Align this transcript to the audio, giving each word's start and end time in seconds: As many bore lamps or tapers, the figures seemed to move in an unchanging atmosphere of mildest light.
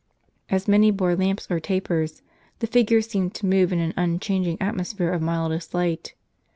As 0.49 0.67
many 0.67 0.89
bore 0.89 1.15
lamps 1.15 1.45
or 1.51 1.59
tapers, 1.59 2.23
the 2.57 2.65
figures 2.65 3.05
seemed 3.05 3.35
to 3.35 3.45
move 3.45 3.71
in 3.71 3.77
an 3.79 3.93
unchanging 3.95 4.57
atmosphere 4.59 5.11
of 5.13 5.21
mildest 5.21 5.75
light. 5.75 6.15